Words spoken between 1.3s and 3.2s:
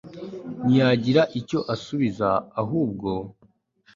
icyo asubiza ahubwo